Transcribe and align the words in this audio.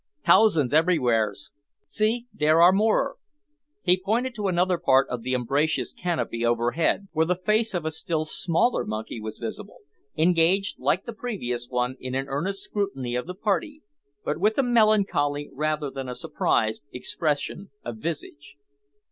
T'ousands 0.25 0.73
ebery 0.73 0.97
whars; 0.97 1.51
see, 1.85 2.25
dare 2.35 2.59
am 2.63 2.77
morer." 2.77 3.17
He 3.83 4.01
pointed 4.03 4.33
to 4.33 4.47
another 4.47 4.79
part 4.79 5.07
of 5.09 5.21
the 5.21 5.35
umbrageous 5.35 5.93
canopy 5.93 6.43
overhead, 6.43 7.07
where 7.11 7.27
the 7.27 7.35
face 7.35 7.75
of 7.75 7.85
a 7.85 7.91
still 7.91 8.25
smaller 8.25 8.83
monkey 8.83 9.21
was 9.21 9.37
visible, 9.37 9.77
engaged, 10.17 10.79
like 10.79 11.05
the 11.05 11.13
previous 11.13 11.69
one, 11.69 11.97
in 11.99 12.15
an 12.15 12.25
earnest 12.29 12.63
scrutiny 12.63 13.13
of 13.13 13.27
the 13.27 13.35
party, 13.35 13.83
but 14.25 14.39
with 14.39 14.57
a 14.57 14.63
melancholy, 14.63 15.51
rather 15.53 15.91
than 15.91 16.09
a 16.09 16.15
surprised, 16.15 16.83
expression 16.91 17.69
of 17.85 17.97
visage. 17.97 18.55